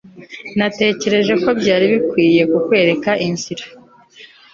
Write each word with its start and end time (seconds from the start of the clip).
natekereje 0.57 1.33
ko 1.43 1.49
byari 1.59 1.85
bikwiye 1.93 2.41
kukwereka 2.51 3.11
inzira 3.27 3.63